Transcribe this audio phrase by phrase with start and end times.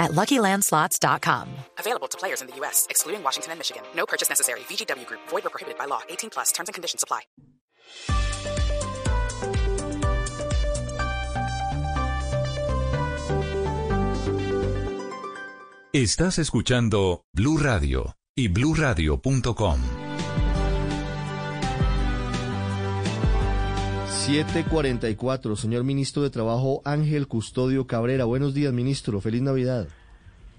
[0.00, 1.48] at LuckyLandSlots.com.
[1.78, 3.82] Available to players in the U.S., excluding Washington and Michigan.
[3.94, 4.60] No purchase necessary.
[4.60, 5.20] VGW Group.
[5.28, 6.00] Void or prohibited by law.
[6.08, 6.50] 18 plus.
[6.50, 7.20] Terms and conditions apply.
[15.92, 19.99] Estás escuchando Blue Radio y bluradio.com.
[24.30, 28.26] 744, señor ministro de Trabajo Ángel Custodio Cabrera.
[28.26, 29.20] Buenos días, ministro.
[29.20, 29.88] Feliz Navidad.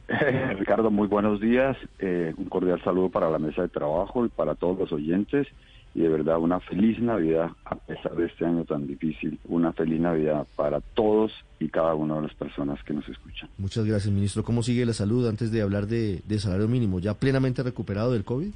[0.59, 1.77] Ricardo, muy buenos días.
[1.99, 5.47] Eh, un cordial saludo para la mesa de trabajo y para todos los oyentes.
[5.95, 9.39] Y de verdad, una feliz Navidad a pesar de este año tan difícil.
[9.45, 13.49] Una feliz Navidad para todos y cada una de las personas que nos escuchan.
[13.58, 14.44] Muchas gracias, ministro.
[14.44, 16.99] ¿Cómo sigue la salud antes de hablar de, de salario mínimo?
[16.99, 18.52] ¿Ya plenamente recuperado del COVID?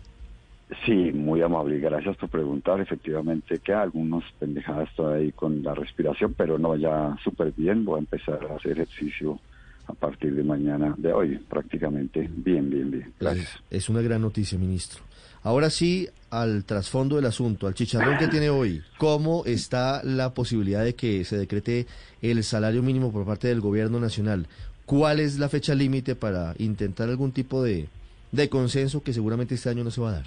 [0.86, 1.80] Sí, muy amable.
[1.80, 2.80] Gracias por preguntar.
[2.80, 7.86] Efectivamente, que algunos pendejadas todavía ahí con la respiración, pero no, ya súper bien.
[7.86, 9.40] Voy a empezar a hacer ejercicio
[9.88, 12.28] a partir de mañana, de hoy, prácticamente.
[12.34, 13.14] Bien, bien, bien.
[13.20, 13.62] Gracias.
[13.70, 15.04] Es, es una gran noticia, ministro.
[15.44, 20.84] Ahora sí, al trasfondo del asunto, al chicharrón que tiene hoy, ¿cómo está la posibilidad
[20.84, 21.86] de que se decrete
[22.24, 24.48] el salario mínimo por parte del gobierno nacional?
[24.88, 27.88] ¿Cuál es la fecha límite para intentar algún tipo de,
[28.32, 30.26] de consenso que seguramente este año no se va a dar?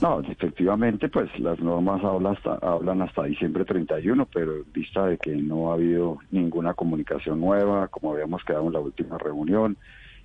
[0.00, 5.18] No, efectivamente, pues las normas hablan hasta, hablan hasta diciembre 31, pero en vista de
[5.18, 9.76] que no ha habido ninguna comunicación nueva, como habíamos quedado en la última reunión,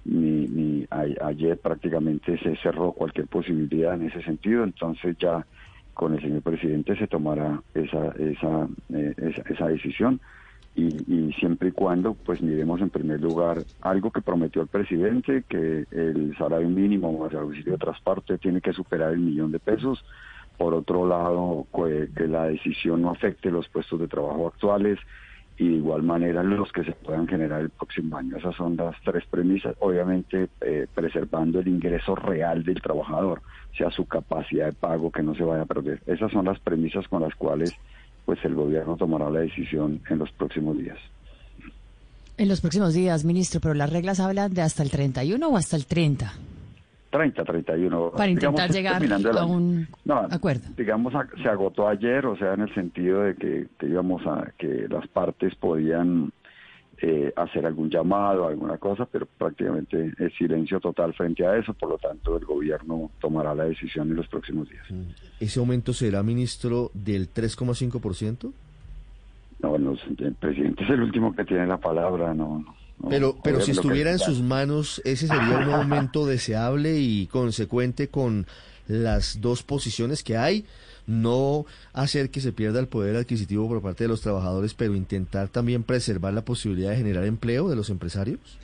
[0.05, 5.45] ni, ni a- ayer prácticamente se cerró cualquier posibilidad en ese sentido, entonces ya
[5.93, 10.21] con el señor presidente se tomará esa, esa, eh, esa, esa decisión
[10.75, 15.43] y, y siempre y cuando pues miremos en primer lugar algo que prometió el presidente,
[15.47, 19.59] que el salario mínimo más el auxilio de transporte tiene que superar el millón de
[19.59, 20.03] pesos.
[20.57, 24.99] Por otro lado, que, que la decisión no afecte los puestos de trabajo actuales
[25.57, 28.37] y de igual manera los que se puedan generar el próximo año.
[28.37, 33.41] Esas son las tres premisas, obviamente eh, preservando el ingreso real del trabajador,
[33.71, 36.01] o sea, su capacidad de pago que no se vaya a perder.
[36.07, 37.73] Esas son las premisas con las cuales
[38.25, 40.97] pues el gobierno tomará la decisión en los próximos días.
[42.37, 45.77] En los próximos días, ministro, pero las reglas hablan de hasta el 31 o hasta
[45.77, 46.33] el 30.
[47.11, 48.11] 30, 31.
[48.11, 50.67] Para intentar llegar a un No, acuerdo.
[50.75, 54.87] Digamos, se agotó ayer, o sea, en el sentido de que, que íbamos a que
[54.89, 56.33] las partes podían
[57.01, 61.89] eh, hacer algún llamado, alguna cosa, pero prácticamente es silencio total frente a eso, por
[61.89, 64.85] lo tanto el gobierno tomará la decisión en los próximos días.
[65.39, 68.51] ¿Ese aumento será, ministro, del 3,5%?
[69.61, 72.59] No, los- el presidente es el último que tiene la palabra, no.
[72.59, 73.09] no, no.
[73.09, 78.45] Pero, pero si estuviera en sus manos, ese sería un aumento deseable y consecuente con
[78.87, 80.65] las dos posiciones que hay.
[81.07, 85.49] No hacer que se pierda el poder adquisitivo por parte de los trabajadores, pero intentar
[85.49, 88.59] también preservar la posibilidad de generar empleo de los empresarios.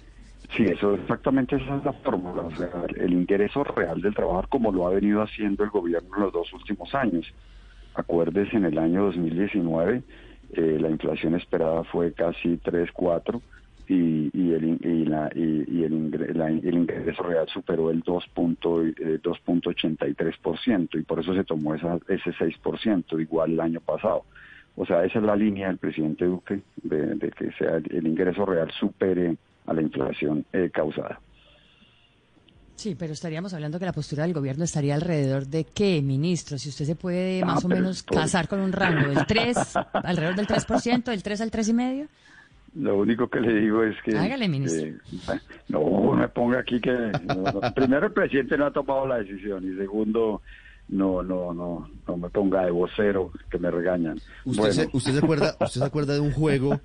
[0.56, 4.72] Sí, eso exactamente esa es la fórmula, o sea, el ingreso real del trabajador como
[4.72, 7.26] lo ha venido haciendo el gobierno en los dos últimos años.
[7.94, 10.04] Acuérdese, en el año 2019
[10.54, 13.42] eh, la inflación esperada fue casi 3, 4
[13.94, 18.24] y, y, el, y, la, y, el, ingre- la- el ingreso real superó el 2
[18.34, 24.24] punto, eh, 2.83% y por eso se tomó esa, ese 6%, igual el año pasado.
[24.76, 28.46] O sea, esa es la línea del presidente Duque de, de que sea el, ingreso
[28.46, 29.36] real supere
[29.68, 31.20] a la inflación eh, causada.
[32.76, 36.70] Sí, pero estaríamos hablando que la postura del gobierno estaría alrededor de qué, ministro, si
[36.70, 39.58] usted se puede Ah, más o menos casar con un rango del 3,
[39.94, 42.08] alrededor del 3%, del 3 al 3,5%.
[42.76, 44.18] Lo único que le digo es que...
[44.18, 44.86] Hágale, ministro.
[44.86, 44.98] eh,
[45.68, 46.92] no, no me ponga aquí que...
[46.92, 47.74] no, no.
[47.74, 50.42] Primero, el presidente no ha tomado la decisión y segundo,
[50.92, 54.20] no no no no me ponga de vocero que me regañan.
[54.46, 56.80] ¿Usted, Bueno, se, ¿Usted se acuerda usted se acuerda de un juego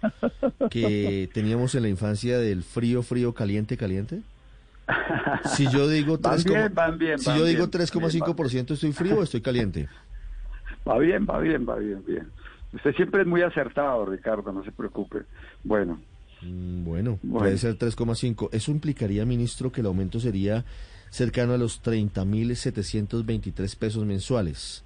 [0.70, 4.20] que teníamos en la infancia del frío, frío, caliente, caliente?
[5.56, 9.88] Si yo digo Van 3, bien, van bien, si 3,5% estoy frío o estoy caliente.
[10.86, 12.28] Va bien, va bien, va bien, bien.
[12.76, 15.22] Usted siempre es muy acertado, Ricardo, no se preocupe.
[15.64, 15.98] Bueno,
[16.42, 17.38] Mm, Bueno, Bueno.
[17.38, 18.50] puede ser 3,5.
[18.52, 20.66] Eso implicaría, ministro, que el aumento sería
[21.08, 24.84] cercano a los 30.723 pesos mensuales.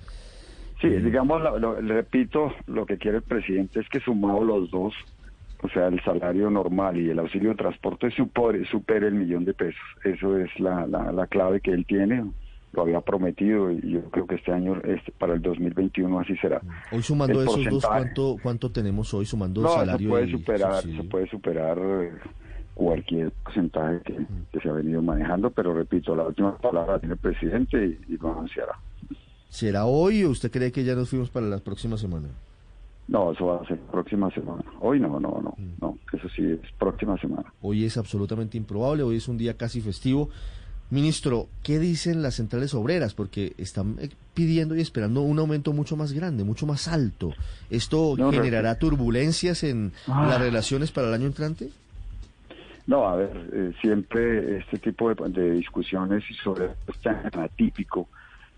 [0.80, 1.04] Sí, Mm.
[1.04, 4.94] digamos, lo, lo- repito, lo que quiere el presidente es que sumado los dos,
[5.62, 9.52] o sea, el salario normal y el auxilio de transporte supere, supere el millón de
[9.52, 9.82] pesos.
[10.04, 12.30] Eso es la, la, la clave que él tiene.
[12.72, 16.60] Lo había prometido y yo creo que este año, este, para el 2021 así será.
[16.92, 20.30] Hoy sumando El esos dos, ¿cuánto, ¿cuánto tenemos hoy sumando No, salario se puede y
[20.32, 21.02] superar, subsidio?
[21.02, 22.12] se puede superar eh,
[22.74, 24.16] cualquier porcentaje que,
[24.52, 28.14] que se ha venido manejando, pero repito, la última palabra la tiene el presidente y,
[28.14, 28.72] y lo anunciará.
[29.48, 32.28] ¿Será hoy o usted cree que ya nos fuimos para la próxima semana?
[33.08, 34.62] No, eso va a ser próxima semana.
[34.80, 35.72] Hoy no, no, no, Mm.
[35.80, 37.52] no, eso sí es próxima semana.
[37.60, 40.30] Hoy es absolutamente improbable, hoy es un día casi festivo.
[40.90, 43.14] Ministro, ¿qué dicen las centrales obreras?
[43.14, 47.32] Porque están eh, pidiendo y esperando un aumento mucho más grande, mucho más alto.
[47.70, 50.26] ¿Esto No, generará turbulencias en Ah.
[50.28, 51.68] las relaciones para el año entrante?
[52.86, 58.08] No, a ver, eh, siempre este tipo de, de discusiones y sobre año tan atípico,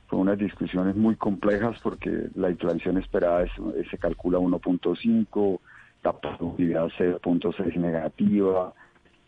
[0.08, 5.60] son unas discusiones muy complejas porque la inflación esperada es- eh, se calcula 1.5,
[6.02, 8.72] la productividad 0.6 negativa,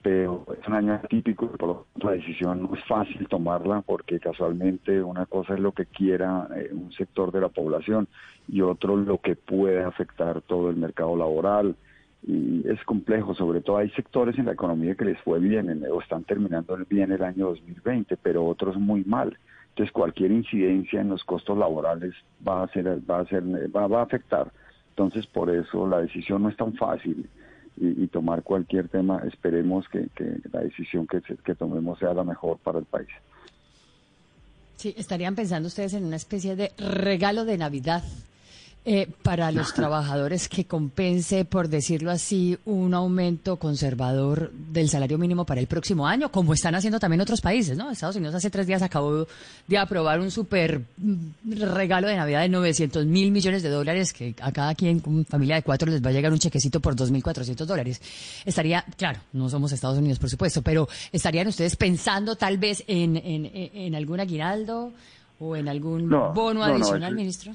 [0.05, 3.81] pero es un año atípico y por lo tanto la decisión no es fácil tomarla
[3.81, 8.06] porque casualmente una cosa es lo que quiera eh, un sector de la población
[8.47, 11.75] y otro lo que puede afectar todo el mercado laboral
[12.23, 15.85] y es complejo, sobre todo hay sectores en la economía que les fue bien en-
[15.91, 19.39] o están terminando bien el año 2020, pero otros muy mal.
[19.71, 22.12] Entonces cualquier incidencia en los costos laborales
[22.47, 23.43] va a ser va a ser
[23.75, 24.53] va, va a afectar.
[24.91, 27.27] Entonces por eso la decisión no es tan fácil
[27.76, 32.25] y, y tomar cualquier tema esperemos que, que la decisión que, que tomemos sea la
[32.25, 33.09] mejor para el país.
[34.76, 38.03] Sí, estarían pensando ustedes en una especie de regalo de Navidad
[38.86, 45.46] eh, para los trabajadores que compense, por decirlo así, un aumento conservador del salario mínimo
[45.46, 47.90] para el próximo año, como están haciendo también otros países, ¿no?
[47.90, 49.26] Estados Unidos hace tres días acabó
[49.66, 54.34] de aprobar un super mm, regalo de Navidad de 900 mil millones de dólares, que
[54.42, 57.64] a cada quien, con familia de cuatro, les va a llegar un chequecito por 2.400
[57.64, 58.02] dólares.
[58.44, 63.16] Estaría, claro, no somos Estados Unidos, por supuesto, pero estarían ustedes pensando tal vez en,
[63.16, 64.92] en, en algún aguinaldo
[65.38, 67.54] o en algún No, bono no, no, adicional, ministro.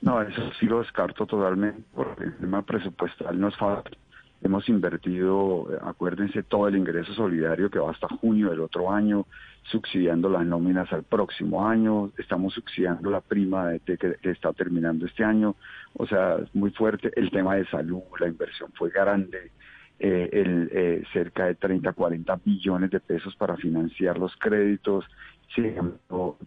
[0.00, 3.96] No, eso sí lo descarto totalmente porque el tema presupuestal no es fácil.
[4.42, 9.26] Hemos invertido, acuérdense, todo el ingreso solidario que va hasta junio del otro año,
[9.62, 15.06] subsidiando las nóminas al próximo año, estamos subsidiando la prima de, de que, está terminando
[15.06, 15.56] este año,
[15.94, 17.10] o sea, es muy fuerte.
[17.16, 19.50] El tema de salud, la inversión fue grande,
[19.98, 25.06] eh, el, eh, cerca de 30, 40 billones de pesos para financiar los créditos,
[25.54, 25.74] sí,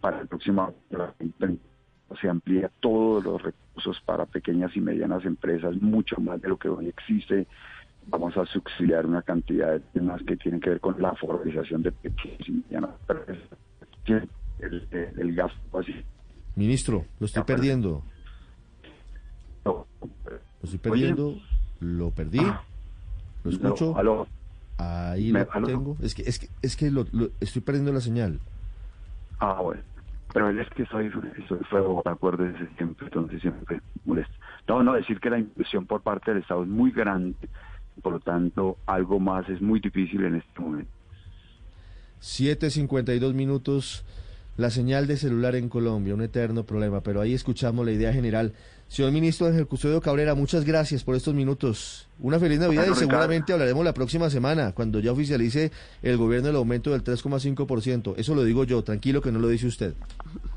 [0.00, 0.72] para el próximo
[2.20, 6.68] se amplía todos los recursos para pequeñas y medianas empresas, mucho más de lo que
[6.68, 7.46] hoy existe.
[8.06, 11.92] Vamos a subsidiar una cantidad de temas que tienen que ver con la formalización de
[11.92, 13.48] pequeñas y medianas empresas.
[14.06, 15.94] El, el, el gasto así.
[16.56, 18.02] Ministro, lo estoy perdiendo.
[19.64, 21.36] No, Lo estoy perdiendo.
[21.80, 22.40] Lo perdí.
[23.44, 23.92] Lo escucho.
[23.92, 24.26] no, aló.
[24.78, 25.66] Ahí Me- lo aló.
[25.66, 25.96] tengo.
[26.02, 28.40] Es que, es que, es que lo, lo- estoy perdiendo la señal.
[29.38, 29.82] Ah, bueno.
[30.32, 31.10] Pero es que soy,
[31.48, 34.34] soy fuego, acuérdese siempre, entonces siempre molesta.
[34.68, 37.48] No, no, decir que la inversión por parte del Estado es muy grande,
[38.02, 40.90] por lo tanto, algo más es muy difícil en este momento.
[42.20, 44.04] 7.52 minutos.
[44.56, 48.52] La señal de celular en Colombia, un eterno problema, pero ahí escuchamos la idea general.
[48.90, 52.08] Señor ministro Ángel Custodio Cabrera, muchas gracias por estos minutos.
[52.18, 52.98] Una feliz Navidad y Ricardo.
[53.00, 55.70] seguramente hablaremos la próxima semana, cuando ya oficialice
[56.02, 58.14] el gobierno el aumento del 3,5%.
[58.16, 59.94] Eso lo digo yo, tranquilo que no lo dice usted.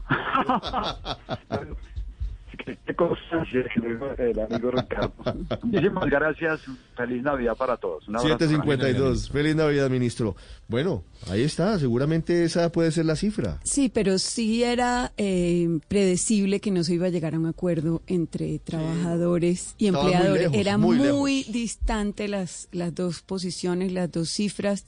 [2.58, 2.78] ¿Qué,
[3.76, 5.14] luego el amigo Ricardo.
[5.64, 6.62] Muchísimas gracias.
[6.96, 8.08] Feliz Navidad para todos.
[8.08, 8.38] Un abrazo.
[8.38, 9.30] 752.
[9.30, 10.36] Feliz Navidad, ministro.
[10.68, 11.80] Bueno, ahí está.
[11.80, 13.60] Seguramente esa puede ser la cifra.
[13.64, 18.02] Sí, pero sí era eh, predecible que no se iba a llegar a un acuerdo
[18.08, 20.42] entre trabajadores y muy empleadores.
[20.44, 24.86] lejos, era muy muy, distante las, las dos posiciones, las dos cifras.